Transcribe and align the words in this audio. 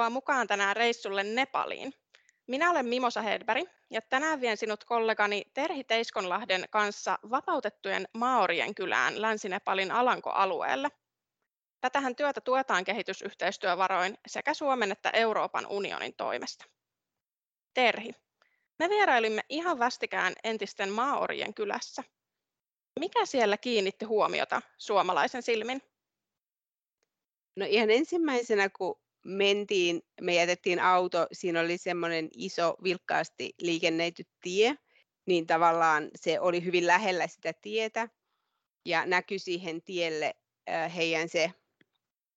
Tervetuloa 0.00 0.20
mukaan 0.20 0.46
tänään 0.46 0.76
reissulle 0.76 1.24
Nepaliin. 1.24 1.92
Minä 2.46 2.70
olen 2.70 2.86
Mimosa 2.86 3.22
Hedberg 3.22 3.68
ja 3.90 4.02
tänään 4.02 4.40
vien 4.40 4.56
sinut 4.56 4.84
kollegani 4.84 5.44
Terhi 5.54 5.84
Teiskonlahden 5.84 6.64
kanssa 6.70 7.18
vapautettujen 7.30 8.08
Maorien 8.14 8.74
kylään 8.74 9.22
Länsi-Nepalin 9.22 9.90
Alanko-alueelle. 9.90 10.88
Tätähän 11.80 12.16
työtä 12.16 12.40
tuetaan 12.40 12.84
kehitysyhteistyövaroin 12.84 14.18
sekä 14.26 14.54
Suomen 14.54 14.92
että 14.92 15.10
Euroopan 15.10 15.66
unionin 15.66 16.14
toimesta. 16.16 16.64
Terhi, 17.74 18.10
me 18.78 18.88
vierailimme 18.88 19.42
ihan 19.48 19.78
vastikään 19.78 20.32
entisten 20.44 20.92
Maorien 20.92 21.54
kylässä. 21.54 22.02
Mikä 23.00 23.26
siellä 23.26 23.56
kiinnitti 23.56 24.04
huomiota 24.04 24.62
suomalaisen 24.78 25.42
silmin? 25.42 25.82
No 27.56 27.66
ihan 27.68 27.90
ensimmäisenä, 27.90 28.68
kun 28.68 29.00
mentiin, 29.24 30.02
me 30.20 30.34
jätettiin 30.34 30.80
auto, 30.80 31.26
siinä 31.32 31.60
oli 31.60 31.78
semmoinen 31.78 32.28
iso 32.36 32.76
vilkkaasti 32.84 33.54
liikennöity 33.60 34.22
tie, 34.40 34.76
niin 35.26 35.46
tavallaan 35.46 36.10
se 36.16 36.40
oli 36.40 36.64
hyvin 36.64 36.86
lähellä 36.86 37.26
sitä 37.26 37.52
tietä 37.62 38.08
ja 38.84 39.06
näkyi 39.06 39.38
siihen 39.38 39.82
tielle 39.82 40.34
heidän 40.96 41.28
se 41.28 41.52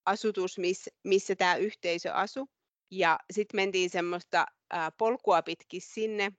asutus, 0.06 0.58
miss, 0.58 0.90
missä 1.04 1.36
tämä 1.36 1.56
yhteisö 1.56 2.14
asui. 2.14 2.46
Ja 2.92 3.20
sitten 3.34 3.56
mentiin 3.56 3.90
semmoista 3.90 4.46
polkua 4.98 5.42
pitkin 5.42 5.82
sinne 5.82 6.32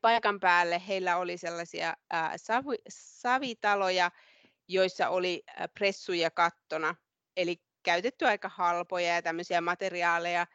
paikan 0.00 0.40
päälle. 0.40 0.82
Heillä 0.88 1.16
oli 1.16 1.38
sellaisia 1.38 1.94
savi, 2.36 2.76
savitaloja, 2.88 4.10
joissa 4.68 5.08
oli 5.08 5.42
pressuja 5.78 6.30
kattona. 6.30 6.94
Eli 7.36 7.62
käytetty 7.84 8.26
aika 8.26 8.48
halpoja 8.48 9.14
ja 9.14 9.22
tämmöisiä 9.22 9.60
materiaaleja 9.60 10.46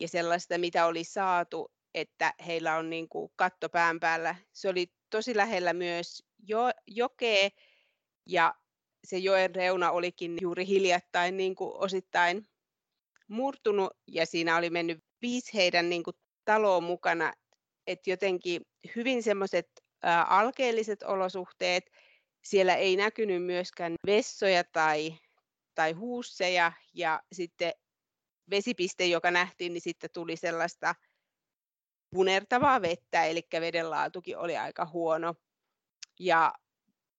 ja 0.00 0.08
sellaista, 0.08 0.58
mitä 0.58 0.86
oli 0.86 1.04
saatu, 1.04 1.72
että 1.94 2.34
heillä 2.46 2.76
on 2.76 2.90
niin 2.90 3.08
kuin 3.08 3.32
katto 3.36 3.68
pään 3.68 4.00
päällä. 4.00 4.34
Se 4.52 4.68
oli 4.68 4.86
tosi 5.10 5.36
lähellä 5.36 5.72
myös 5.72 6.22
jo, 6.48 6.70
jokea 6.86 7.48
ja 8.28 8.54
se 9.04 9.18
joen 9.18 9.54
reuna 9.54 9.90
olikin 9.90 10.36
juuri 10.40 10.66
hiljattain 10.66 11.36
niin 11.36 11.54
kuin 11.54 11.72
osittain 11.74 12.46
murtunut 13.28 13.92
ja 14.06 14.26
siinä 14.26 14.56
oli 14.56 14.70
mennyt 14.70 15.04
viisi 15.22 15.54
heidän 15.54 15.88
niin 15.88 16.02
kuin 16.02 16.16
taloa 16.44 16.80
mukana. 16.80 17.32
Et 17.86 18.06
jotenkin 18.06 18.62
hyvin 18.96 19.22
semmoiset 19.22 19.68
alkeelliset 20.26 21.02
olosuhteet. 21.02 21.90
Siellä 22.44 22.74
ei 22.74 22.96
näkynyt 22.96 23.44
myöskään 23.44 23.94
vessoja 24.06 24.64
tai 24.64 25.18
tai 25.76 25.92
huusseja 25.92 26.72
ja 26.94 27.22
sitten 27.32 27.72
vesipiste, 28.50 29.06
joka 29.06 29.30
nähtiin, 29.30 29.72
niin 29.72 29.80
sitten 29.80 30.10
tuli 30.12 30.36
sellaista 30.36 30.94
punertavaa 32.10 32.82
vettä, 32.82 33.24
eli 33.24 33.42
veden 33.52 33.90
laatukin 33.90 34.38
oli 34.38 34.56
aika 34.56 34.86
huono. 34.86 35.34
Ja 36.20 36.52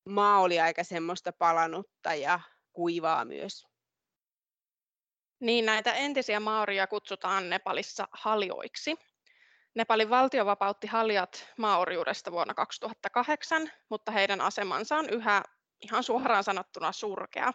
maa 0.10 0.40
oli 0.40 0.60
aika 0.60 0.84
semmoista 0.84 1.34
palanutta 1.34 2.14
ja 2.14 2.40
kuivaa 2.74 3.26
myös. 3.26 3.68
Niin, 5.40 5.66
näitä 5.66 5.94
entisiä 5.94 6.40
maoria 6.40 6.88
kutsutaan 6.88 7.50
Nepalissa 7.50 8.08
halioiksi. 8.12 8.96
Nepalin 9.76 10.10
valtio 10.10 10.46
vapautti 10.46 10.88
haljat 10.88 11.54
maoriudesta 11.58 12.32
vuonna 12.32 12.54
2008, 12.54 13.72
mutta 13.90 14.12
heidän 14.12 14.42
asemansa 14.42 14.98
on 14.98 15.10
yhä 15.10 15.44
ihan 15.82 16.04
suoraan 16.04 16.44
sanottuna 16.44 16.92
surkea. 16.92 17.52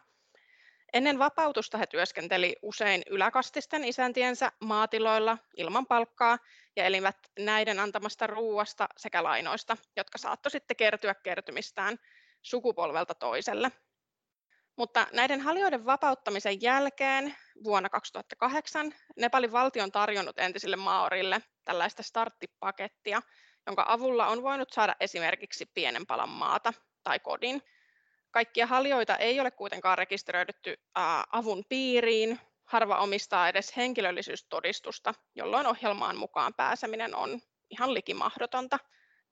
Ennen 0.93 1.19
vapautusta 1.19 1.79
he 1.79 1.87
työskenteli 1.87 2.57
usein 2.63 3.03
yläkastisten 3.11 3.85
isäntiensä 3.85 4.53
maatiloilla 4.61 5.39
ilman 5.57 5.87
palkkaa 5.87 6.39
ja 6.77 6.85
elivät 6.85 7.17
näiden 7.39 7.81
antamasta 7.81 8.27
ruuasta 8.27 8.89
sekä 8.97 9.23
lainoista, 9.23 9.77
jotka 9.97 10.19
saattoi 10.19 10.51
sitten 10.51 10.77
kertyä 10.77 11.15
kertymistään 11.15 11.99
sukupolvelta 12.43 13.15
toiselle. 13.15 13.73
Mutta 14.77 15.07
näiden 15.13 15.41
halioiden 15.41 15.87
vapauttamisen 15.87 16.63
jälkeen 16.63 17.37
vuonna 17.65 17.89
2008 17.89 18.95
Nepalin 19.17 19.53
valtio 19.53 19.83
on 19.83 19.93
tarjonnut 19.93 20.39
entisille 20.39 20.77
maorille 20.77 21.43
tällaista 21.65 22.03
starttipakettia, 22.03 23.23
jonka 23.67 23.85
avulla 23.89 24.27
on 24.27 24.43
voinut 24.43 24.73
saada 24.73 24.97
esimerkiksi 25.01 25.67
pienen 25.67 26.07
palan 26.07 26.29
maata 26.29 26.73
tai 27.03 27.19
kodin. 27.19 27.63
Kaikkia 28.33 28.67
halioita 28.67 29.17
ei 29.17 29.41
ole 29.41 29.51
kuitenkaan 29.51 29.99
rekisteröidytty 29.99 30.77
avun 31.33 31.65
piiriin. 31.69 32.41
Harva 32.65 32.99
omistaa 32.99 33.49
edes 33.49 33.77
henkilöllisyystodistusta, 33.77 35.15
jolloin 35.35 35.67
ohjelmaan 35.67 36.17
mukaan 36.17 36.55
pääseminen 36.55 37.17
on 37.17 37.41
ihan 37.71 37.95
likimahdotonta. 37.95 38.79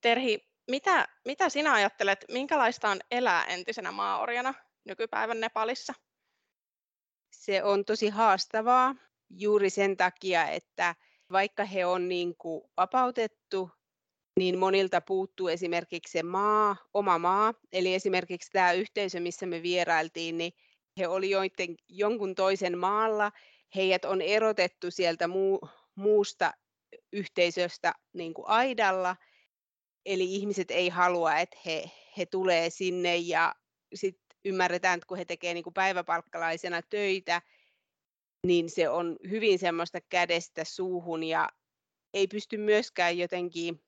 Terhi, 0.01 0.49
mitä, 0.71 1.09
mitä 1.25 1.49
sinä 1.49 1.73
ajattelet, 1.73 2.25
minkälaista 2.31 2.89
on 2.89 3.01
elää 3.11 3.45
entisenä 3.45 3.93
maaorjana 3.93 4.55
nykypäivän 4.85 5.41
Nepalissa? 5.41 5.95
Se 7.31 7.63
on 7.63 7.85
tosi 7.85 8.09
haastavaa 8.09 8.95
juuri 9.31 9.71
sen 9.71 9.97
takia, 9.97 10.49
että 10.49 10.95
vaikka 11.33 11.65
he 11.65 11.87
on 11.87 12.09
niin 12.09 12.37
kuin 12.37 12.71
vapautettu 12.77 13.71
niin 14.41 14.59
monilta 14.59 15.01
puuttuu 15.01 15.49
esimerkiksi 15.49 16.13
se 16.13 16.23
maa, 16.23 16.77
oma 16.95 17.19
maa. 17.19 17.55
Eli 17.73 17.95
esimerkiksi 17.95 18.51
tämä 18.53 18.73
yhteisö, 18.73 19.21
missä 19.21 19.47
me 19.47 19.63
vierailtiin, 19.63 20.39
niin 20.39 20.53
he 20.99 21.09
oli 21.09 21.31
joiden, 21.31 21.77
jonkun 21.89 22.35
toisen 22.35 22.79
maalla. 22.79 23.33
Heidät 23.75 24.05
on 24.05 24.23
erotettu 24.23 24.91
sieltä 24.91 25.29
muu, 25.29 25.61
muusta 25.95 26.53
yhteisöstä 27.13 27.95
niin 28.13 28.35
kuin 28.35 28.49
aidalla. 28.49 29.17
Eli 30.07 30.35
ihmiset 30.35 30.71
ei 30.71 30.89
halua, 30.89 31.39
että 31.39 31.57
he, 31.67 31.91
he 32.17 32.27
tulee 32.27 32.71
sinne 32.71 33.17
ja 33.17 33.55
sitten 33.95 34.39
ymmärretään, 34.45 34.95
että 34.95 35.07
kun 35.07 35.19
he 35.19 35.25
tekevät 35.25 35.55
niin 35.55 35.75
päiväpalkkalaisena 35.75 36.83
töitä, 36.83 37.43
niin 38.47 38.71
se 38.71 38.89
on 38.89 39.17
hyvin 39.31 39.59
semmoista 39.59 40.01
kädestä 40.09 40.65
suuhun 40.65 41.23
ja 41.23 41.49
ei 42.15 42.27
pysty 42.27 42.57
myöskään 42.57 43.19
jotenkin 43.19 43.83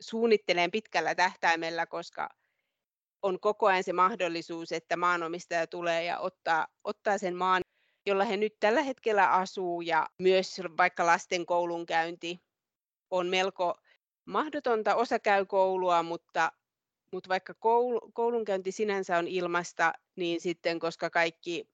suunnitteleen 0.00 0.70
pitkällä 0.70 1.14
tähtäimellä, 1.14 1.86
koska 1.86 2.28
on 3.22 3.40
koko 3.40 3.66
ajan 3.66 3.84
se 3.84 3.92
mahdollisuus, 3.92 4.72
että 4.72 4.96
maanomistaja 4.96 5.66
tulee 5.66 6.04
ja 6.04 6.18
ottaa, 6.18 6.66
ottaa 6.84 7.18
sen 7.18 7.36
maan, 7.36 7.62
jolla 8.06 8.24
he 8.24 8.36
nyt 8.36 8.56
tällä 8.60 8.82
hetkellä 8.82 9.32
asuu 9.32 9.80
ja 9.80 10.06
myös 10.18 10.60
vaikka 10.76 11.06
lasten 11.06 11.46
koulunkäynti 11.46 12.42
on 13.10 13.26
melko 13.26 13.74
mahdotonta. 14.24 14.94
Osa 14.94 15.18
käy 15.18 15.46
koulua, 15.46 16.02
mutta, 16.02 16.52
mutta 17.12 17.28
vaikka 17.28 17.54
koulu, 17.54 18.00
koulunkäynti 18.12 18.72
sinänsä 18.72 19.18
on 19.18 19.28
ilmasta, 19.28 19.92
niin 20.16 20.40
sitten 20.40 20.78
koska 20.78 21.10
kaikki 21.10 21.70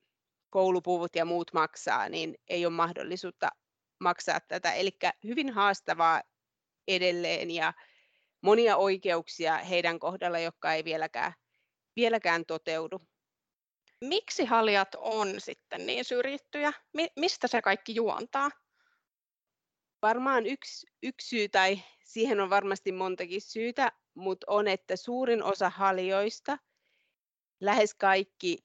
koulupuvut 0.51 1.17
ja 1.17 1.25
muut 1.25 1.53
maksaa, 1.53 2.09
niin 2.09 2.35
ei 2.49 2.67
ole 2.67 2.75
mahdollisuutta 2.75 3.49
maksaa 4.01 4.41
tätä. 4.41 4.73
Eli 4.73 4.91
hyvin 5.25 5.51
haastavaa 5.51 6.23
edelleen 6.89 7.51
ja 7.51 7.73
monia 8.43 8.77
oikeuksia 8.77 9.57
heidän 9.57 9.99
kohdalla, 9.99 10.39
jotka 10.39 10.73
ei 10.73 10.85
vieläkään, 10.85 11.33
vieläkään 11.97 12.47
toteudu. 12.47 13.01
Miksi 14.01 14.45
haljat 14.45 14.95
on 14.95 15.29
sitten 15.39 15.87
niin 15.87 16.05
syrjittyjä? 16.05 16.73
mistä 17.17 17.49
se 17.49 17.63
kaikki 17.63 17.95
juontaa? 17.95 18.51
Varmaan 20.03 20.47
yksi, 20.47 20.87
yksi 21.03 21.29
syy, 21.29 21.49
tai 21.49 21.83
siihen 22.05 22.41
on 22.41 22.51
varmasti 22.51 22.93
montakin 22.93 23.41
syytä, 23.41 23.93
mutta 24.15 24.47
on, 24.49 24.69
että 24.69 24.97
suurin 24.97 25.43
osa 25.43 25.71
haljoista, 25.71 26.59
lähes 27.61 27.95
kaikki 27.95 28.59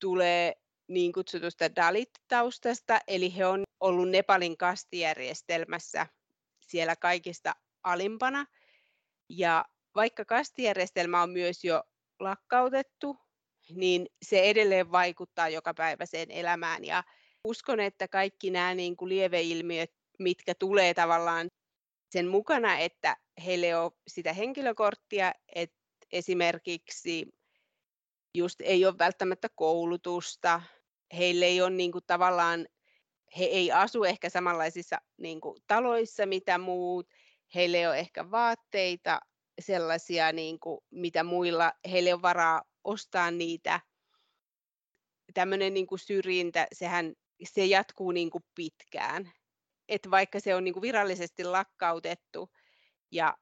tulee 0.00 0.54
niin 0.88 1.12
kutsutusta 1.12 1.64
Dalit-taustasta, 1.76 2.98
eli 3.08 3.36
he 3.36 3.46
on 3.46 3.62
ollut 3.80 4.08
Nepalin 4.08 4.56
kastijärjestelmässä 4.56 6.06
siellä 6.60 6.96
kaikista 6.96 7.54
alimpana. 7.82 8.46
Ja 9.28 9.64
vaikka 9.94 10.24
kastijärjestelmä 10.24 11.22
on 11.22 11.30
myös 11.30 11.64
jo 11.64 11.82
lakkautettu, 12.20 13.16
niin 13.70 14.06
se 14.22 14.40
edelleen 14.40 14.92
vaikuttaa 14.92 15.48
jokapäiväiseen 15.48 16.30
elämään. 16.30 16.84
Ja 16.84 17.04
uskon, 17.44 17.80
että 17.80 18.08
kaikki 18.08 18.50
nämä 18.50 18.74
niin 18.74 18.96
kuin 18.96 19.08
lieveilmiöt, 19.08 19.92
mitkä 20.18 20.54
tulee 20.54 20.94
tavallaan 20.94 21.50
sen 22.10 22.28
mukana, 22.28 22.78
että 22.78 23.16
heille 23.44 23.66
ei 23.66 23.74
ole 23.74 23.92
sitä 24.08 24.32
henkilökorttia, 24.32 25.32
että 25.54 25.76
esimerkiksi 26.12 27.26
just 28.34 28.60
ei 28.60 28.86
ole 28.86 28.98
välttämättä 28.98 29.48
koulutusta, 29.54 30.62
heille 31.16 31.44
ei 31.44 31.60
ole 31.60 31.70
niin 31.70 31.92
kuin 31.92 32.04
tavallaan, 32.06 32.66
he 33.38 33.44
ei 33.44 33.72
asu 33.72 34.04
ehkä 34.04 34.30
samanlaisissa 34.30 35.00
niin 35.16 35.40
kuin 35.40 35.56
taloissa 35.66 36.26
mitä 36.26 36.58
muut, 36.58 37.08
heillä 37.54 37.76
ei 37.76 37.86
ole 37.86 37.98
ehkä 37.98 38.30
vaatteita 38.30 39.20
sellaisia, 39.60 40.32
niin 40.32 40.60
kuin, 40.60 40.80
mitä 40.90 41.24
muilla, 41.24 41.72
heillä 41.90 42.14
on 42.14 42.22
varaa 42.22 42.62
ostaa 42.84 43.30
niitä. 43.30 43.80
Tämmöinen 45.34 45.74
niin 45.74 45.86
kuin 45.86 45.98
syrjintä, 45.98 46.66
sehän 46.72 47.14
se 47.44 47.64
jatkuu 47.64 48.10
niin 48.10 48.30
kuin 48.30 48.44
pitkään. 48.54 49.32
että 49.88 50.10
vaikka 50.10 50.40
se 50.40 50.54
on 50.54 50.64
niin 50.64 50.74
kuin 50.74 50.82
virallisesti 50.82 51.44
lakkautettu 51.44 52.50
ja 53.10 53.36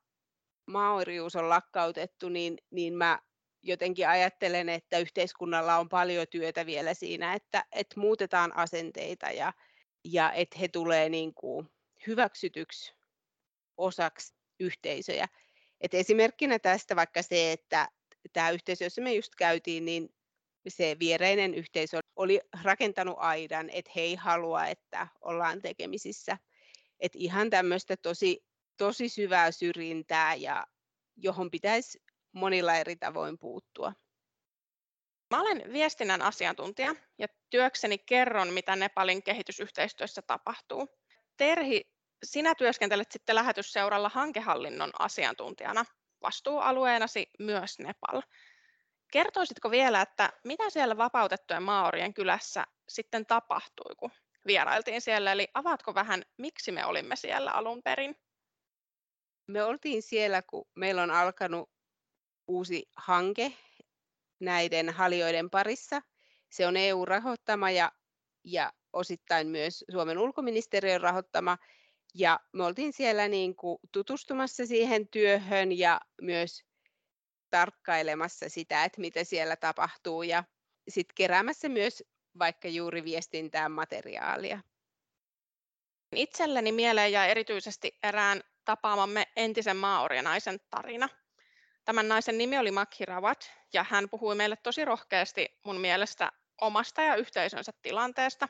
maorius 0.67 1.37
on 1.37 1.49
lakkautettu, 1.49 2.29
niin, 2.29 2.59
niin 2.71 2.95
mä 2.95 3.19
jotenkin 3.63 4.09
ajattelen, 4.09 4.69
että 4.69 4.99
yhteiskunnalla 4.99 5.77
on 5.77 5.89
paljon 5.89 6.27
työtä 6.31 6.67
vielä 6.67 6.95
siinä, 6.95 7.35
että, 7.35 7.65
että 7.73 8.01
muutetaan 8.01 8.57
asenteita 8.57 9.31
ja, 9.31 9.53
ja 10.05 10.33
että 10.33 10.59
he 10.59 10.69
tulee 10.69 11.09
niin 11.09 11.35
kuin 11.35 11.71
hyväksytyksi 12.07 12.95
osaksi 13.77 14.35
yhteisöjä. 14.61 15.29
Et 15.81 15.95
esimerkkinä 15.95 16.59
tästä 16.59 16.97
vaikka 16.97 17.23
se, 17.23 17.53
että 17.53 17.89
tämä 18.33 18.51
yhteisö, 18.51 18.85
jossa 18.85 19.03
me 19.03 19.15
just 19.15 19.35
käytiin, 19.35 19.85
niin 19.85 20.09
se 20.69 20.97
viereinen 20.99 21.55
yhteisö 21.55 21.99
oli 22.17 22.41
rakentanut 22.63 23.17
aidan, 23.19 23.71
että 23.71 23.91
he 23.97 24.01
ei 24.01 24.15
halua, 24.15 24.67
että 24.67 25.09
ollaan 25.21 25.63
tekemisissä. 25.63 26.39
Että 27.01 27.19
ihan 27.21 27.51
tämmöistä 27.51 27.97
tosi, 27.97 28.45
tosi 28.77 29.09
syvää 29.09 29.51
syrjintää, 29.51 30.35
ja 30.35 30.67
johon 31.17 31.51
pitäisi 31.51 32.03
monilla 32.33 32.75
eri 32.75 32.97
tavoin 32.97 33.39
puuttua. 33.39 33.93
Mä 35.31 35.41
olen 35.41 35.73
viestinnän 35.73 36.23
asiantuntija 36.23 36.95
ja 37.19 37.27
työkseni 37.51 37.99
kerron, 37.99 38.53
mitä 38.53 38.77
Nepalin 38.77 39.23
kehitysyhteistyössä 39.23 40.23
tapahtuu. 40.23 40.89
Terhi, 41.37 41.94
sinä 42.25 42.55
työskentelet 42.55 43.13
sitten 43.13 43.35
lähetysseuralla 43.35 44.09
hankehallinnon 44.09 44.91
asiantuntijana. 44.99 45.85
Vastuualueenasi 46.23 47.31
myös 47.39 47.79
Nepal. 47.79 48.23
Kertoisitko 49.13 49.71
vielä, 49.71 50.01
että 50.01 50.33
mitä 50.45 50.71
siellä 50.71 50.97
vapautettujen 50.97 51.63
Maorien 51.63 52.15
kylässä 52.15 52.65
sitten 52.89 53.27
tapahtui, 53.27 53.95
kun 53.97 54.11
vierailtiin 54.47 55.01
siellä, 55.01 55.33
eli 55.33 55.49
avaatko 55.55 55.95
vähän, 55.95 56.23
miksi 56.39 56.73
me 56.73 56.85
olimme 56.85 57.17
siellä 57.17 57.51
alun 57.51 57.83
perin? 57.83 58.17
Me 59.47 59.65
oltiin 59.65 60.03
siellä, 60.03 60.43
kun 60.43 60.65
meillä 60.75 61.03
on 61.03 61.11
alkanut 61.11 61.71
uusi 62.47 62.89
hanke 62.97 63.53
näiden 64.41 64.91
halioiden 64.91 65.51
parissa. 65.51 66.03
Se 66.51 66.67
on 66.67 66.77
EU-rahoittama 66.77 67.71
ja, 67.71 67.93
ja 68.45 68.73
osittain 68.93 69.47
myös 69.49 69.85
Suomen 69.91 70.19
ulkoministeriön 70.19 71.01
rahoittama. 71.01 71.59
Ja 72.15 72.41
me 72.53 72.65
oltiin 72.65 72.93
siellä 72.93 73.29
niin 73.29 73.57
kuin 73.57 73.79
tutustumassa 73.93 74.67
siihen 74.67 75.09
työhön 75.09 75.79
ja 75.79 76.01
myös 76.23 76.65
tarkkailemassa 77.51 78.49
sitä, 78.49 78.85
että 78.85 79.01
mitä 79.01 79.25
siellä 79.25 79.57
tapahtuu 79.57 80.23
ja 80.23 80.45
sitten 80.89 81.15
keräämässä 81.15 81.69
myös 81.69 82.05
vaikka 82.39 82.69
juuri 82.69 83.05
viestintään 83.05 83.73
materiaalia. 83.73 84.61
Itselleni 86.15 86.73
mieleen 86.73 87.13
ja 87.13 87.27
erityisesti 87.27 87.99
erään 88.03 88.43
tapaamamme 88.65 89.27
entisen 89.37 89.81
naisen 90.23 90.61
tarina. 90.71 91.09
Tämän 91.85 92.09
naisen 92.09 92.39
nimi 92.39 92.59
oli 92.59 92.71
Makhi 92.71 93.05
Rawat 93.05 93.53
ja 93.73 93.85
hän 93.91 94.09
puhui 94.11 94.35
meille 94.35 94.57
tosi 94.57 94.85
rohkeasti 94.85 95.59
mun 95.65 95.81
mielestä 95.81 96.33
omasta 96.61 97.03
ja 97.03 97.15
yhteisönsä 97.15 97.73
tilanteesta. 97.83 98.49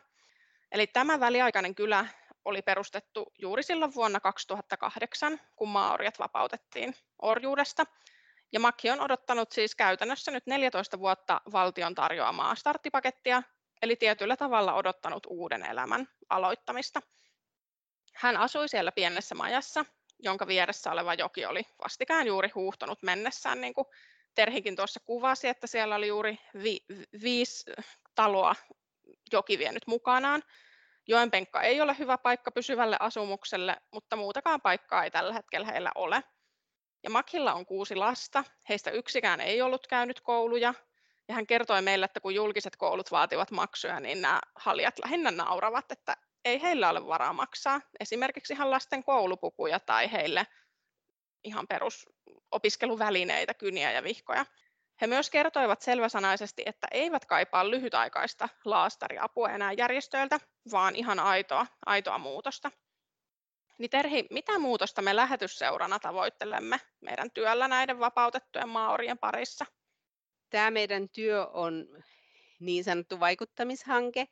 Eli 0.72 0.86
tämä 0.86 1.20
väliaikainen 1.20 1.74
kylä 1.74 2.06
oli 2.44 2.62
perustettu 2.62 3.32
juuri 3.38 3.62
silloin 3.62 3.94
vuonna 3.94 4.20
2008, 4.20 5.40
kun 5.56 5.68
maoriat 5.68 6.18
vapautettiin 6.18 6.94
orjuudesta. 7.22 7.86
Ja 8.52 8.60
Makki 8.60 8.90
on 8.90 9.00
odottanut 9.00 9.52
siis 9.52 9.74
käytännössä 9.74 10.30
nyt 10.30 10.46
14 10.46 10.98
vuotta 10.98 11.40
valtion 11.52 11.94
tarjoamaa 11.94 12.54
starttipakettia, 12.54 13.42
eli 13.82 13.96
tietyllä 13.96 14.36
tavalla 14.36 14.74
odottanut 14.74 15.26
uuden 15.26 15.66
elämän 15.66 16.08
aloittamista. 16.28 17.00
Hän 18.14 18.36
asui 18.36 18.68
siellä 18.68 18.92
pienessä 18.92 19.34
majassa, 19.34 19.84
jonka 20.18 20.46
vieressä 20.46 20.92
oleva 20.92 21.14
joki 21.14 21.46
oli 21.46 21.62
vastikään 21.84 22.26
juuri 22.26 22.48
huuhtonut 22.54 23.02
mennessään, 23.02 23.60
niin 23.60 23.74
kuin 23.74 23.86
Terhikin 24.34 24.76
tuossa 24.76 25.00
kuvasi, 25.00 25.48
että 25.48 25.66
siellä 25.66 25.94
oli 25.94 26.08
juuri 26.08 26.38
vi- 26.62 26.84
viisi 27.22 27.72
taloa 28.14 28.54
joki 29.32 29.58
vienyt 29.58 29.86
mukanaan. 29.86 30.42
Joenpenkka 31.06 31.62
ei 31.62 31.80
ole 31.80 31.98
hyvä 31.98 32.18
paikka 32.18 32.50
pysyvälle 32.50 32.96
asumukselle, 33.00 33.76
mutta 33.92 34.16
muutakaan 34.16 34.60
paikkaa 34.60 35.04
ei 35.04 35.10
tällä 35.10 35.32
hetkellä 35.32 35.66
heillä 35.66 35.92
ole. 35.94 36.22
Ja 37.02 37.10
Makilla 37.10 37.54
on 37.54 37.66
kuusi 37.66 37.94
lasta, 37.94 38.44
heistä 38.68 38.90
yksikään 38.90 39.40
ei 39.40 39.62
ollut 39.62 39.86
käynyt 39.86 40.20
kouluja, 40.20 40.74
ja 41.28 41.34
hän 41.34 41.46
kertoi 41.46 41.82
meille, 41.82 42.04
että 42.04 42.20
kun 42.20 42.34
julkiset 42.34 42.76
koulut 42.76 43.10
vaativat 43.10 43.50
maksuja, 43.50 44.00
niin 44.00 44.22
nämä 44.22 44.40
halijat 44.56 44.98
lähinnä 45.04 45.30
nauravat, 45.30 45.92
että 45.92 46.16
ei 46.44 46.62
heillä 46.62 46.90
ole 46.90 47.06
varaa 47.06 47.32
maksaa 47.32 47.80
esimerkiksi 48.00 48.52
ihan 48.52 48.70
lasten 48.70 49.04
koulupukuja 49.04 49.80
tai 49.80 50.12
heille 50.12 50.46
ihan 51.44 51.66
perusopiskeluvälineitä, 51.66 53.54
kyniä 53.54 53.92
ja 53.92 54.02
vihkoja. 54.02 54.46
He 55.00 55.06
myös 55.06 55.30
kertoivat 55.30 55.82
selväsanaisesti, 55.82 56.62
että 56.66 56.86
eivät 56.90 57.24
kaipaa 57.24 57.70
lyhytaikaista 57.70 58.48
laastariapua 58.64 59.50
enää 59.50 59.72
järjestöiltä, 59.72 60.40
vaan 60.70 60.96
ihan 60.96 61.18
aitoa, 61.18 61.66
aitoa 61.86 62.18
muutosta. 62.18 62.70
Niin 63.78 63.90
Terhi, 63.90 64.26
mitä 64.30 64.58
muutosta 64.58 65.02
me 65.02 65.16
lähetysseurana 65.16 65.98
tavoittelemme 65.98 66.80
meidän 67.00 67.30
työllä 67.30 67.68
näiden 67.68 67.98
vapautettujen 67.98 68.68
maorien 68.68 69.18
parissa? 69.18 69.66
Tämä 70.50 70.70
meidän 70.70 71.08
työ 71.08 71.46
on 71.46 71.86
niin 72.60 72.84
sanottu 72.84 73.20
vaikuttamishanke 73.20 74.28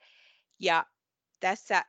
ja 0.58 0.86
tässä 1.40 1.84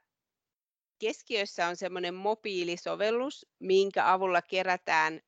keskiössä 1.00 1.68
on 1.68 1.75
semmoinen 1.75 2.14
mobiilisovellus, 2.14 3.46
minkä 3.60 4.12
avulla 4.12 4.42
kerätään 4.42 5.22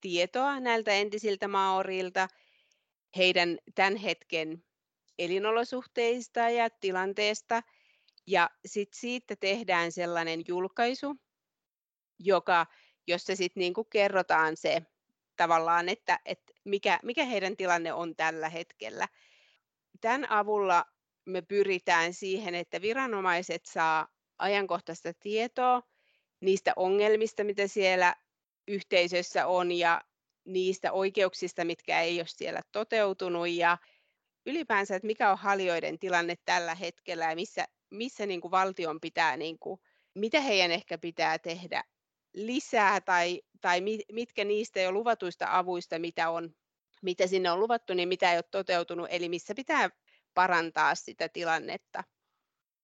tietoa 0.00 0.60
näiltä 0.60 0.90
entisiltä 0.90 1.48
maorilta, 1.48 2.28
heidän 3.16 3.58
tämän 3.74 3.96
hetken 3.96 4.64
elinolosuhteista 5.18 6.40
ja 6.40 6.70
tilanteesta. 6.70 7.62
Ja 8.26 8.50
sitten 8.66 9.00
siitä 9.00 9.36
tehdään 9.36 9.92
sellainen 9.92 10.44
julkaisu, 10.48 11.16
joka, 12.18 12.66
jossa 13.06 13.36
sitten 13.36 13.60
niinku 13.60 13.84
kerrotaan 13.84 14.56
se 14.56 14.82
tavallaan, 15.36 15.88
että, 15.88 16.20
että 16.24 16.52
mikä, 16.64 17.00
mikä 17.02 17.24
heidän 17.24 17.56
tilanne 17.56 17.92
on 17.92 18.16
tällä 18.16 18.48
hetkellä. 18.48 19.08
Tämän 20.00 20.30
avulla 20.30 20.84
me 21.24 21.42
pyritään 21.42 22.14
siihen, 22.14 22.54
että 22.54 22.80
viranomaiset 22.80 23.66
saa 23.66 24.08
ajankohtaista 24.38 25.14
tietoa 25.14 25.82
niistä 26.40 26.72
ongelmista, 26.76 27.44
mitä 27.44 27.66
siellä 27.66 28.14
yhteisössä 28.68 29.46
on 29.46 29.72
ja 29.72 30.00
niistä 30.44 30.92
oikeuksista, 30.92 31.64
mitkä 31.64 32.00
ei 32.00 32.20
ole 32.20 32.26
siellä 32.28 32.60
toteutunut 32.72 33.48
ja 33.48 33.78
ylipäänsä, 34.46 34.96
että 34.96 35.06
mikä 35.06 35.30
on 35.30 35.38
halioiden 35.38 35.98
tilanne 35.98 36.34
tällä 36.44 36.74
hetkellä 36.74 37.24
ja 37.24 37.34
missä, 37.34 37.68
missä 37.90 38.26
niin 38.26 38.40
kuin 38.40 38.50
valtion 38.50 39.00
pitää, 39.00 39.36
niin 39.36 39.58
kuin, 39.58 39.80
mitä 40.14 40.40
heidän 40.40 40.70
ehkä 40.70 40.98
pitää 40.98 41.38
tehdä 41.38 41.84
lisää 42.34 43.00
tai, 43.00 43.42
tai 43.60 43.80
mitkä 44.12 44.44
niistä 44.44 44.80
jo 44.80 44.92
luvatuista 44.92 45.46
avuista, 45.58 45.98
mitä, 45.98 46.30
on, 46.30 46.54
mitä 47.02 47.26
sinne 47.26 47.50
on 47.50 47.60
luvattu, 47.60 47.94
niin 47.94 48.08
mitä 48.08 48.32
ei 48.32 48.36
ole 48.36 48.44
toteutunut, 48.50 49.08
eli 49.10 49.28
missä 49.28 49.54
pitää 49.54 49.90
parantaa 50.34 50.94
sitä 50.94 51.28
tilannetta. 51.28 52.04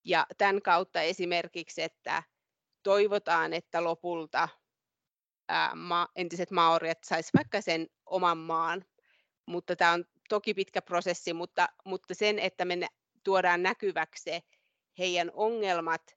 Ja 0.05 0.27
tämän 0.39 0.63
kautta 0.63 1.03
esimerkiksi, 1.03 1.83
että 1.83 2.23
toivotaan, 2.83 3.53
että 3.53 3.85
lopulta 3.85 4.49
ää, 5.49 5.75
ma, 5.75 6.09
entiset 6.17 6.51
maoriat 6.51 6.99
saisivat 7.05 7.35
vaikka 7.35 7.61
sen 7.61 7.87
oman 8.07 8.39
maan. 8.39 8.85
Mutta 9.47 9.77
tämä 9.77 9.93
on 9.93 10.05
toki 10.29 10.55
pitkä 10.55 10.83
prosessi, 10.83 11.33
mutta, 11.33 11.69
mutta 11.85 12.15
sen, 12.15 12.39
että 12.39 12.65
me 12.65 12.89
tuodaan 13.25 13.63
näkyväksi 13.63 14.23
se 14.23 14.43
heidän 14.99 15.31
ongelmat, 15.35 16.17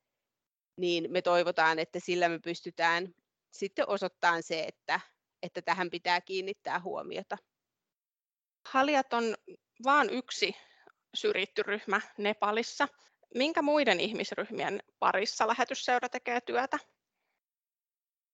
niin 0.77 1.11
me 1.11 1.21
toivotaan, 1.21 1.79
että 1.79 1.99
sillä 1.99 2.29
me 2.29 2.39
pystytään 2.39 3.15
sitten 3.51 3.89
osoittamaan 3.89 4.43
se, 4.43 4.63
että, 4.63 4.99
että 5.43 5.61
tähän 5.61 5.89
pitää 5.89 6.21
kiinnittää 6.21 6.79
huomiota. 6.79 7.37
Halijat 8.65 9.13
on 9.13 9.35
vain 9.83 10.09
yksi 10.09 10.55
syrjitty 11.13 11.63
ryhmä 11.63 12.01
Nepalissa. 12.17 12.87
Minkä 13.35 13.61
muiden 13.61 13.99
ihmisryhmien 13.99 14.79
parissa 14.99 15.47
lähetysseura 15.47 16.09
tekee 16.09 16.41
työtä? 16.41 16.77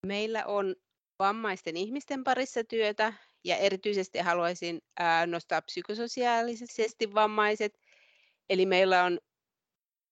Meillä 0.06 0.46
on 0.46 0.76
vammaisten 1.20 1.78
ihmisten 1.78 2.24
parissa 2.24 2.64
työtä 2.64 3.14
ja 3.44 3.58
erityisesti 3.58 4.20
haluaisin 4.20 4.82
nostaa 5.28 5.62
psykososiaalisesti 5.62 7.14
vammaiset. 7.14 7.80
Eli 8.50 8.66
meillä 8.66 9.04
on 9.04 9.20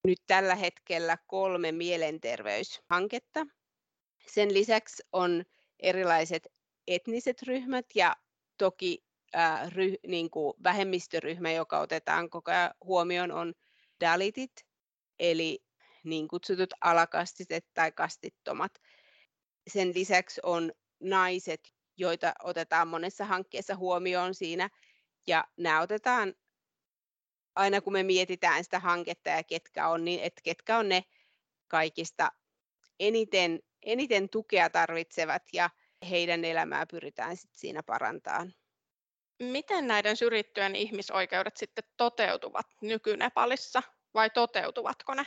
nyt 0.04 0.20
tällä 0.28 0.56
hetkellä 0.56 1.18
kolme 1.28 1.72
mielenterveyshanketta. 1.72 3.48
Sen 4.28 4.54
lisäksi 4.54 5.04
on 5.12 5.44
erilaiset 5.80 6.48
etniset 6.88 7.42
ryhmät 7.44 7.86
ja 7.96 8.16
toki 8.58 9.04
äh, 9.36 9.72
ry, 9.72 9.96
niin 10.08 10.30
kuin 10.30 10.54
vähemmistöryhmä, 10.64 11.52
joka 11.52 11.80
otetaan 11.80 12.30
koko 12.30 12.52
ajan 12.52 12.72
huomioon, 12.84 13.32
on 13.32 13.54
Dalitit, 14.02 14.52
eli 15.20 15.60
niin 16.04 16.28
kutsutut 16.28 16.70
alakastiset 16.82 17.66
tai 17.74 17.92
kastittomat. 17.92 18.72
Sen 19.68 19.94
lisäksi 19.96 20.42
on 20.44 20.72
naiset, 21.00 21.74
joita 21.98 22.34
otetaan 22.44 22.88
monessa 22.88 23.26
hankkeessa 23.26 23.76
huomioon 23.76 24.36
siinä. 24.36 24.70
Ja 25.28 25.46
nämä 25.58 25.82
otetaan 25.82 26.34
aina 27.56 27.82
kun 27.82 27.94
me 27.94 28.04
mietitään 28.04 28.64
sitä 28.64 28.80
hanketta 28.80 29.30
ja 29.30 29.44
ketkä 29.44 29.88
on, 29.90 30.06
niin 30.06 30.24
että 30.24 30.42
ketkä 30.44 30.78
on 30.78 30.90
ne 30.90 31.04
kaikista 31.68 32.32
eniten, 33.00 33.60
eniten 33.84 34.30
tukea 34.30 34.70
tarvitsevat 34.70 35.44
ja 35.54 35.70
heidän 36.10 36.46
elämää 36.46 36.86
pyritään 36.86 37.38
sit 37.38 37.52
siinä 37.54 37.84
parantamaan. 37.84 38.54
Miten 39.40 39.88
näiden 39.88 40.18
syrjittyjen 40.18 40.76
ihmisoikeudet 40.76 41.58
sitten 41.58 41.84
toteutuvat 41.98 42.68
nykynepalissa 42.82 43.84
vai 44.14 44.30
toteutuvatko 44.30 45.14
ne? 45.14 45.26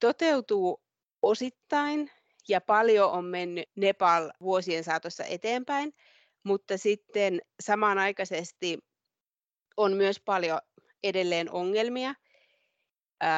Toteutuu 0.00 0.82
osittain 1.22 2.10
ja 2.48 2.60
paljon 2.60 3.10
on 3.10 3.24
mennyt 3.24 3.68
Nepal 3.76 4.30
vuosien 4.40 4.84
saatossa 4.84 5.24
eteenpäin, 5.24 5.92
mutta 6.42 6.78
sitten 6.78 7.40
samanaikaisesti 7.60 8.78
on 9.76 9.92
myös 9.92 10.20
paljon 10.20 10.58
edelleen 11.02 11.50
ongelmia. 11.50 12.14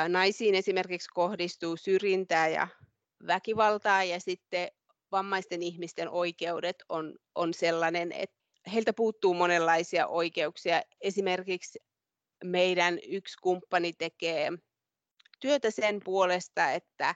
Naisiin 0.09 0.55
esimerkiksi 0.55 1.09
kohdistuu 1.15 1.77
syrjintää 1.77 2.49
ja 2.49 2.69
väkivaltaa 3.27 4.05
ja 4.05 4.21
sitten 4.21 4.69
vammaisten 5.13 5.63
ihmisten 5.63 6.09
oikeudet 6.09 6.77
on, 6.89 7.15
on 7.35 7.55
sellainen, 7.55 8.13
että 8.13 8.37
heiltä 8.73 8.93
puuttuu 8.93 9.35
monenlaisia 9.35 10.07
oikeuksia. 10.07 10.83
Esimerkiksi 11.01 11.79
meidän 12.45 12.99
yksi 13.09 13.37
kumppani 13.43 13.93
tekee 13.93 14.53
työtä 15.41 15.71
sen 15.71 16.01
puolesta, 16.05 16.73
että 16.73 17.15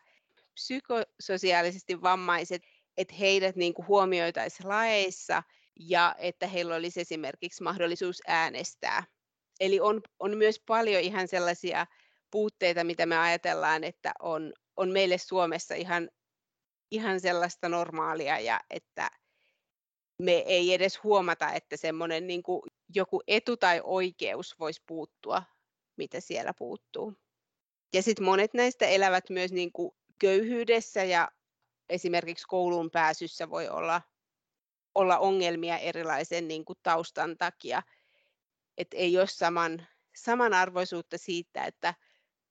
psykososiaalisesti 0.55 2.03
vammaiset, 2.03 2.63
että 2.97 3.15
heidät 3.15 3.57
niin 3.57 3.75
kuin 3.75 3.89
huomioitaisiin 3.89 4.69
laeissa 4.69 5.43
ja 5.81 6.15
että 6.19 6.47
heillä 6.47 6.75
olisi 6.75 7.01
esimerkiksi 7.01 7.63
mahdollisuus 7.63 8.23
äänestää. 8.27 9.05
Eli 9.61 9.81
on, 9.81 10.01
on 10.19 10.37
myös 10.37 10.61
paljon 10.67 11.03
ihan 11.03 11.29
sellaisia 11.29 11.87
puutteita, 12.31 12.85
mitä 12.85 13.07
me 13.07 13.19
ajatellaan, 13.19 13.85
että 13.85 14.13
on, 14.19 14.53
on 14.77 14.91
meille 14.91 15.19
Suomessa 15.19 15.75
ihan, 15.75 16.11
ihan 16.91 17.21
sellaista 17.21 17.69
normaalia 17.69 18.39
ja 18.39 18.61
että 18.71 19.11
me 20.23 20.33
ei 20.33 20.75
edes 20.75 21.03
huomata, 21.03 21.53
että 21.53 21.77
semmoinen 21.77 22.27
niin 22.27 22.43
kuin 22.43 22.63
joku 22.95 23.23
etu 23.27 23.57
tai 23.57 23.81
oikeus 23.85 24.55
voisi 24.59 24.83
puuttua, 24.87 25.43
mitä 25.97 26.21
siellä 26.21 26.53
puuttuu. 26.59 27.15
Ja 27.93 28.03
sitten 28.03 28.25
monet 28.25 28.55
näistä 28.55 28.87
elävät 28.87 29.31
myös 29.31 29.53
niin 29.53 29.73
kuin 29.73 29.93
köyhyydessä 30.19 31.05
ja 31.05 31.29
esimerkiksi 31.89 32.47
kouluun 32.49 32.91
pääsyssä 32.91 33.51
voi 33.51 33.69
olla, 33.69 34.03
olla 34.95 35.19
ongelmia 35.19 35.79
erilaisen 35.79 36.49
niin 36.49 36.65
kuin 36.65 36.79
taustan 36.83 37.37
takia. 37.39 37.83
Et 38.79 38.89
ei 38.95 39.19
ole 39.19 39.27
saman, 39.27 39.87
samanarvoisuutta 40.17 41.19
siitä, 41.19 41.65
että 41.65 41.95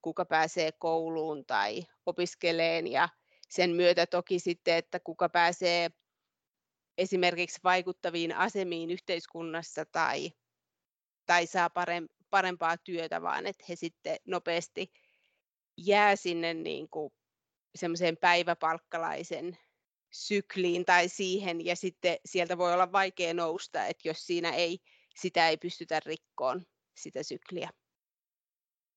kuka 0.02 0.24
pääsee 0.24 0.72
kouluun 0.72 1.46
tai 1.46 1.82
opiskeleen 2.06 2.86
ja 2.86 3.08
sen 3.48 3.70
myötä 3.70 4.06
toki 4.06 4.38
sitten, 4.38 4.74
että 4.74 5.00
kuka 5.00 5.28
pääsee 5.28 5.90
esimerkiksi 6.98 7.60
vaikuttaviin 7.64 8.36
asemiin 8.36 8.90
yhteiskunnassa 8.90 9.84
tai, 9.84 10.32
tai 11.26 11.46
saa 11.46 11.70
parempaa 12.30 12.76
työtä, 12.76 13.22
vaan 13.22 13.46
että 13.46 13.64
he 13.68 13.76
sitten 13.76 14.16
nopeasti 14.26 14.92
jää 15.76 16.16
sinne 16.16 16.54
niin 16.54 16.88
kuin 16.88 17.12
semmoiseen 17.74 18.16
päiväpalkkalaisen 18.16 19.58
sykliin 20.12 20.84
tai 20.84 21.08
siihen, 21.08 21.64
ja 21.64 21.76
sitten 21.76 22.16
sieltä 22.24 22.58
voi 22.58 22.72
olla 22.72 22.92
vaikea 22.92 23.34
nousta, 23.34 23.86
että 23.86 24.08
jos 24.08 24.26
siinä 24.26 24.50
ei, 24.50 24.78
sitä 25.16 25.48
ei 25.48 25.56
pystytä 25.56 26.00
rikkoon, 26.06 26.62
sitä 26.94 27.22
sykliä. 27.22 27.70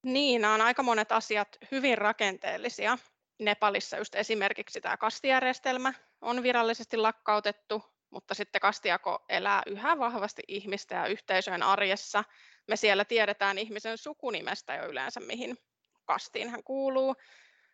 Niin, 0.03 0.45
on 0.45 0.61
aika 0.61 0.83
monet 0.83 1.11
asiat 1.11 1.57
hyvin 1.71 1.97
rakenteellisia. 1.97 2.97
Nepalissa 3.39 3.97
just 3.97 4.15
esimerkiksi 4.15 4.81
tämä 4.81 4.97
kastijärjestelmä 4.97 5.93
on 6.21 6.43
virallisesti 6.43 6.97
lakkautettu, 6.97 7.83
mutta 8.09 8.33
sitten 8.33 8.61
kastijako 8.61 9.25
elää 9.29 9.61
yhä 9.65 9.99
vahvasti 9.99 10.43
ihmistä 10.47 10.95
ja 10.95 11.07
yhteisöjen 11.07 11.63
arjessa. 11.63 12.23
Me 12.67 12.75
siellä 12.75 13.05
tiedetään 13.05 13.57
ihmisen 13.57 13.97
sukunimestä 13.97 14.75
jo 14.75 14.87
yleensä, 14.89 15.19
mihin 15.19 15.57
kastiin 16.05 16.49
hän 16.49 16.63
kuuluu. 16.63 17.15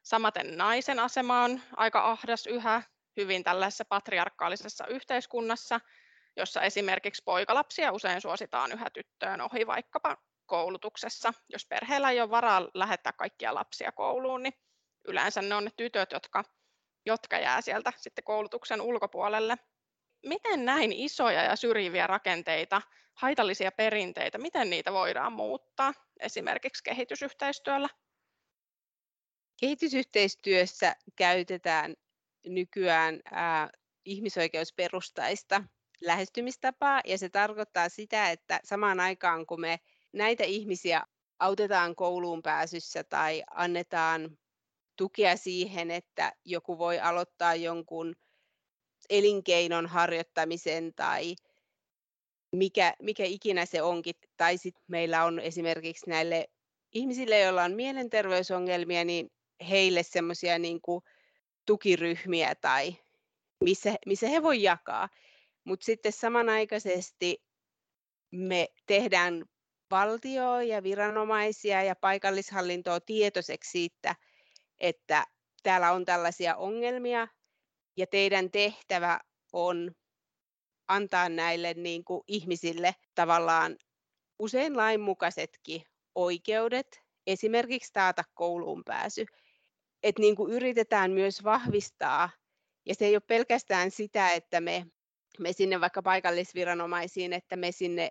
Samaten 0.03 0.57
naisen 0.57 0.99
asema 0.99 1.43
on 1.43 1.61
aika 1.77 2.11
ahdas 2.11 2.47
yhä 2.47 2.81
hyvin 3.17 3.43
tällaisessa 3.43 3.85
patriarkaalisessa 3.85 4.87
yhteiskunnassa, 4.87 5.79
jossa 6.35 6.61
esimerkiksi 6.61 7.23
poikalapsia 7.25 7.91
usein 7.91 8.21
suositaan 8.21 8.71
yhä 8.71 8.89
tyttöön 8.89 9.41
ohi 9.41 9.67
vaikkapa 9.67 10.17
koulutuksessa. 10.45 11.33
Jos 11.49 11.65
perheellä 11.65 12.11
ei 12.11 12.21
ole 12.21 12.29
varaa 12.29 12.67
lähettää 12.73 13.13
kaikkia 13.13 13.53
lapsia 13.53 13.91
kouluun, 13.91 14.43
niin 14.43 14.53
yleensä 15.07 15.41
ne 15.41 15.55
on 15.55 15.65
ne 15.65 15.71
tytöt, 15.77 16.11
jotka, 16.11 16.43
jotka 17.05 17.37
jää 17.37 17.61
sieltä 17.61 17.93
sitten 17.97 18.23
koulutuksen 18.23 18.81
ulkopuolelle. 18.81 19.55
Miten 20.25 20.65
näin 20.65 20.93
isoja 20.93 21.43
ja 21.43 21.55
syrjiviä 21.55 22.07
rakenteita, 22.07 22.81
haitallisia 23.13 23.71
perinteitä, 23.71 24.37
miten 24.37 24.69
niitä 24.69 24.93
voidaan 24.93 25.33
muuttaa 25.33 25.93
esimerkiksi 26.19 26.83
kehitysyhteistyöllä? 26.83 27.89
Kehitysyhteistyössä 29.63 30.95
käytetään 31.15 31.93
nykyään 32.45 33.19
ää, 33.31 33.69
ihmisoikeusperustaista 34.05 35.63
lähestymistapaa 36.01 37.01
ja 37.05 37.17
se 37.17 37.29
tarkoittaa 37.29 37.89
sitä, 37.89 38.31
että 38.31 38.59
samaan 38.63 38.99
aikaan 38.99 39.45
kun 39.45 39.61
me 39.61 39.79
näitä 40.13 40.43
ihmisiä 40.43 41.03
autetaan 41.39 41.95
kouluun 41.95 42.41
pääsyssä 42.41 43.03
tai 43.03 43.43
annetaan 43.51 44.37
tukea 44.95 45.37
siihen, 45.37 45.91
että 45.91 46.33
joku 46.45 46.77
voi 46.77 46.99
aloittaa 46.99 47.55
jonkun 47.55 48.15
elinkeinon 49.09 49.87
harjoittamisen 49.87 50.93
tai 50.93 51.35
mikä, 52.51 52.93
mikä 53.01 53.23
ikinä 53.25 53.65
se 53.65 53.81
onkin. 53.81 54.15
Tai 54.37 54.57
sitten 54.57 54.83
meillä 54.87 55.25
on 55.25 55.39
esimerkiksi 55.39 56.09
näille 56.09 56.49
ihmisille, 56.93 57.39
joilla 57.39 57.63
on 57.63 57.73
mielenterveysongelmia, 57.73 59.05
niin 59.05 59.29
heille 59.69 60.03
semmoisia 60.03 60.59
niin 60.59 60.79
tukiryhmiä 61.65 62.55
tai 62.55 62.95
missä, 63.63 63.95
missä 64.05 64.27
he 64.27 64.43
voi 64.43 64.63
jakaa. 64.63 65.09
Mutta 65.63 65.85
sitten 65.85 66.11
samanaikaisesti 66.11 67.43
me 68.31 68.67
tehdään 68.85 69.45
valtioa 69.91 70.63
ja 70.63 70.83
viranomaisia 70.83 71.83
ja 71.83 71.95
paikallishallintoa 71.95 72.99
tietoiseksi 72.99 73.71
siitä, 73.71 74.15
että 74.77 75.25
täällä 75.63 75.91
on 75.91 76.05
tällaisia 76.05 76.55
ongelmia 76.55 77.27
ja 77.97 78.07
teidän 78.07 78.51
tehtävä 78.51 79.19
on 79.53 79.91
antaa 80.87 81.29
näille 81.29 81.73
niin 81.73 82.03
kuin 82.03 82.23
ihmisille 82.27 82.95
tavallaan 83.15 83.77
usein 84.39 84.77
lainmukaisetkin 84.77 85.83
oikeudet, 86.15 87.01
esimerkiksi 87.27 87.93
taata 87.93 88.23
kouluun 88.33 88.83
pääsy. 88.85 89.25
Että 90.03 90.21
niin 90.21 90.35
kuin 90.35 90.53
yritetään 90.53 91.11
myös 91.11 91.43
vahvistaa, 91.43 92.29
ja 92.85 92.95
se 92.95 93.05
ei 93.05 93.15
ole 93.15 93.21
pelkästään 93.27 93.91
sitä, 93.91 94.31
että 94.31 94.61
me, 94.61 94.85
me 95.39 95.53
sinne 95.53 95.81
vaikka 95.81 96.01
paikallisviranomaisiin, 96.01 97.33
että 97.33 97.55
me 97.55 97.71
sinne 97.71 98.09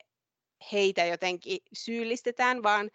heitä 0.72 1.04
jotenkin 1.04 1.58
syyllistetään, 1.72 2.62
vaan 2.62 2.90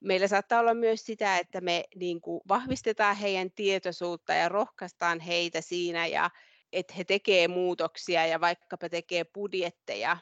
meillä 0.00 0.28
saattaa 0.28 0.60
olla 0.60 0.74
myös 0.74 1.04
sitä, 1.04 1.38
että 1.38 1.60
me 1.60 1.84
niin 1.94 2.20
kuin 2.20 2.40
vahvistetaan 2.48 3.16
heidän 3.16 3.50
tietoisuutta 3.50 4.34
ja 4.34 4.48
rohkaistaan 4.48 5.20
heitä 5.20 5.60
siinä 5.60 6.06
ja 6.06 6.30
että 6.72 6.94
he 6.94 7.04
tekee 7.04 7.48
muutoksia 7.48 8.26
ja 8.26 8.40
vaikkapa 8.40 8.88
tekee 8.88 9.24
budjetteja 9.24 10.16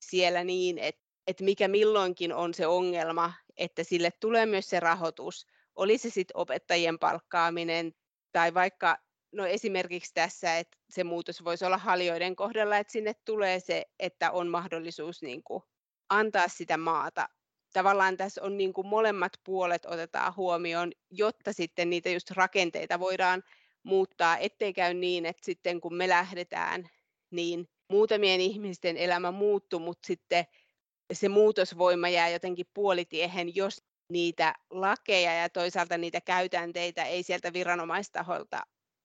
siellä 0.00 0.44
niin, 0.44 0.78
että, 0.78 1.02
että 1.26 1.44
mikä 1.44 1.68
milloinkin 1.68 2.34
on 2.34 2.54
se 2.54 2.66
ongelma, 2.66 3.32
että 3.56 3.84
sille 3.84 4.10
tulee 4.20 4.46
myös 4.46 4.70
se 4.70 4.80
rahoitus. 4.80 5.46
Oli 5.78 5.98
se 5.98 6.10
sitten 6.10 6.36
opettajien 6.36 6.98
palkkaaminen 6.98 7.92
tai 8.32 8.54
vaikka 8.54 8.98
no 9.32 9.46
esimerkiksi 9.46 10.14
tässä, 10.14 10.58
että 10.58 10.78
se 10.90 11.04
muutos 11.04 11.44
voisi 11.44 11.64
olla 11.64 11.78
haljoiden 11.78 12.36
kohdalla, 12.36 12.76
että 12.76 12.92
sinne 12.92 13.14
tulee 13.24 13.60
se, 13.60 13.84
että 13.98 14.30
on 14.30 14.48
mahdollisuus 14.48 15.22
niin 15.22 15.42
kuin 15.42 15.62
antaa 16.08 16.48
sitä 16.48 16.76
maata. 16.76 17.28
Tavallaan 17.72 18.16
tässä 18.16 18.42
on 18.42 18.56
niin 18.56 18.72
kuin 18.72 18.86
molemmat 18.86 19.32
puolet 19.44 19.86
otetaan 19.86 20.36
huomioon, 20.36 20.92
jotta 21.10 21.52
sitten 21.52 21.90
niitä 21.90 22.10
just 22.10 22.30
rakenteita 22.30 23.00
voidaan 23.00 23.42
muuttaa, 23.82 24.38
ettei 24.38 24.72
käy 24.72 24.94
niin, 24.94 25.26
että 25.26 25.44
sitten 25.44 25.80
kun 25.80 25.94
me 25.94 26.08
lähdetään, 26.08 26.88
niin 27.30 27.68
muutamien 27.88 28.40
ihmisten 28.40 28.96
elämä 28.96 29.30
muuttuu, 29.30 29.80
mutta 29.80 30.06
sitten 30.06 30.44
se 31.12 31.28
muutosvoima 31.28 32.08
jää 32.08 32.28
jotenkin 32.28 32.66
puolitiehen, 32.74 33.54
jos 33.56 33.87
niitä 34.08 34.54
lakeja 34.70 35.34
ja 35.34 35.48
toisaalta 35.48 35.98
niitä 35.98 36.20
käytänteitä 36.20 37.04
ei 37.04 37.22
sieltä 37.22 37.52
viranomaistaholta 37.52 38.62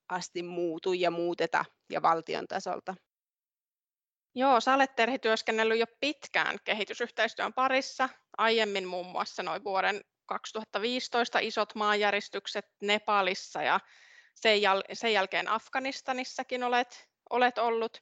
asti 0.10 0.44
muutu 0.44 0.94
ja 0.94 1.12
muuteta 1.12 1.66
ja 1.90 2.02
valtion 2.02 2.48
tasolta. 2.48 2.96
Joo, 4.36 4.62
sä 4.62 4.74
olet 4.74 4.96
Terhi 4.96 5.20
työskennellyt 5.20 5.80
jo 5.80 5.86
pitkään 6.00 6.58
kehitysyhteistyön 6.64 7.54
parissa, 7.54 8.10
aiemmin 8.38 8.88
muun 8.88 9.06
muassa 9.06 9.44
noin 9.44 9.64
vuoden 9.64 10.02
2015 10.26 11.40
isot 11.40 11.76
maanjäristykset 11.76 12.66
Nepalissa 12.82 13.62
ja 13.62 13.80
sen, 14.36 14.58
jäl- 14.58 14.84
sen 14.94 15.14
jälkeen 15.14 15.48
Afganistanissakin 15.48 16.64
olet, 16.64 17.10
olet 17.30 17.58
ollut. 17.58 17.98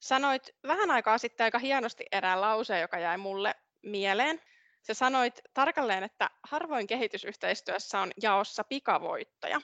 Sanoit 0.00 0.50
vähän 0.66 0.90
aikaa 0.90 1.18
sitten 1.18 1.44
aika 1.44 1.58
hienosti 1.58 2.04
erään 2.12 2.40
lauseen, 2.40 2.80
joka 2.80 2.98
jäi 2.98 3.16
mulle 3.16 3.54
mieleen. 3.82 4.40
Se 4.82 4.94
sanoit 4.94 5.40
tarkalleen, 5.54 6.02
että 6.02 6.30
harvoin 6.42 6.86
kehitysyhteistyössä 6.86 8.00
on 8.00 8.10
jaossa 8.22 8.64
pikavoittoja. 8.64 9.60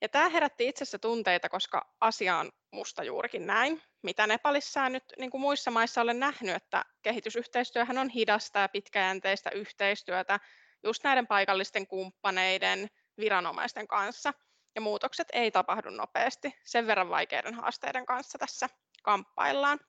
Ja 0.00 0.08
tämä 0.08 0.28
herätti 0.28 0.68
itsessä 0.68 0.98
tunteita, 0.98 1.48
koska 1.48 1.94
asia 2.00 2.36
on 2.36 2.52
musta 2.72 3.04
juurikin 3.04 3.46
näin. 3.46 3.82
Mitä 4.02 4.26
Nepalissa 4.26 4.80
ja 4.80 4.88
nyt 4.88 5.04
niin 5.18 5.30
kuin 5.30 5.40
muissa 5.40 5.70
maissa 5.70 6.00
olen 6.00 6.20
nähnyt, 6.20 6.54
että 6.54 6.84
kehitysyhteistyöhän 7.02 7.98
on 7.98 8.08
hidasta 8.08 8.58
ja 8.58 8.68
pitkäjänteistä 8.68 9.50
yhteistyötä 9.50 10.40
just 10.84 11.04
näiden 11.04 11.26
paikallisten 11.26 11.86
kumppaneiden, 11.86 12.88
viranomaisten 13.18 13.88
kanssa. 13.88 14.32
Ja 14.74 14.80
muutokset 14.80 15.28
ei 15.32 15.50
tapahdu 15.50 15.90
nopeasti. 15.90 16.54
Sen 16.64 16.86
verran 16.86 17.10
vaikeiden 17.10 17.54
haasteiden 17.54 18.06
kanssa 18.06 18.38
tässä 18.38 18.68
kamppaillaan. 19.02 19.80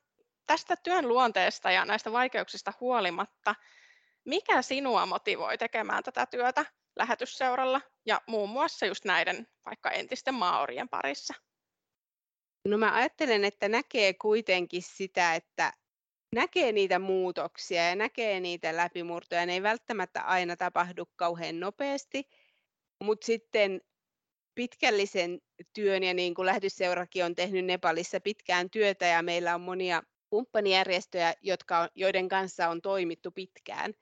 Tästä 0.46 0.76
työn 0.76 1.08
luonteesta 1.08 1.70
ja 1.70 1.84
näistä 1.84 2.12
vaikeuksista 2.12 2.72
huolimatta, 2.80 3.54
mikä 4.28 4.62
sinua 4.62 5.06
motivoi 5.06 5.58
tekemään 5.58 6.02
tätä 6.02 6.26
työtä 6.26 6.64
lähetysseuralla 6.96 7.80
ja 8.06 8.20
muun 8.26 8.50
muassa 8.50 8.86
just 8.86 9.04
näiden 9.04 9.46
vaikka 9.64 9.90
entisten 9.90 10.34
maaorien 10.34 10.88
parissa? 10.88 11.34
No 12.64 12.78
mä 12.78 12.94
ajattelen, 12.94 13.44
että 13.44 13.68
näkee 13.68 14.14
kuitenkin 14.14 14.82
sitä, 14.82 15.34
että 15.34 15.72
näkee 16.34 16.72
niitä 16.72 16.98
muutoksia 16.98 17.88
ja 17.88 17.96
näkee 17.96 18.40
niitä 18.40 18.76
läpimurtoja. 18.76 19.46
Ne 19.46 19.52
ei 19.52 19.62
välttämättä 19.62 20.22
aina 20.22 20.56
tapahdu 20.56 21.08
kauhean 21.16 21.60
nopeasti, 21.60 22.28
mutta 23.04 23.26
sitten 23.26 23.80
pitkällisen 24.54 25.40
työn 25.74 26.02
ja 26.02 26.14
niin 26.14 26.34
kuin 26.34 26.46
lähetysseurakin 26.46 27.24
on 27.24 27.34
tehnyt 27.34 27.64
Nepalissa 27.64 28.20
pitkään 28.20 28.70
työtä 28.70 29.06
ja 29.06 29.22
meillä 29.22 29.54
on 29.54 29.60
monia 29.60 30.02
kumppanijärjestöjä, 30.30 31.34
jotka, 31.42 31.88
joiden 31.94 32.28
kanssa 32.28 32.68
on 32.68 32.82
toimittu 32.82 33.30
pitkään, 33.30 33.94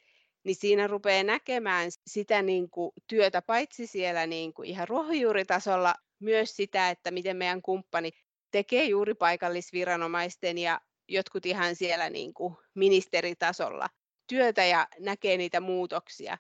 niin 0.47 0.57
siinä 0.57 0.87
rupeaa 0.87 1.23
näkemään 1.23 1.91
sitä 2.07 2.43
niin 2.43 2.71
kuin 2.71 2.93
työtä 3.07 3.43
paitsi 3.43 3.87
siellä 3.87 4.27
niin 4.27 4.55
kuin 4.55 4.69
ihan 4.69 4.89
ruohonjuuritasolla, 4.89 5.95
myös 6.21 6.57
sitä, 6.57 6.91
että 6.91 7.11
miten 7.11 7.37
meidän 7.37 7.63
kumppani 7.63 8.11
tekee 8.51 8.85
juuri 8.85 9.15
paikallisviranomaisten 9.15 10.59
ja 10.59 10.81
jotkut 11.09 11.47
ihan 11.47 11.77
siellä 11.77 12.11
niin 12.11 12.35
kuin 12.35 12.57
ministeritasolla 12.75 13.89
työtä 14.27 14.65
ja 14.65 14.89
näkee 14.99 15.37
niitä 15.37 15.61
muutoksia. 15.61 16.39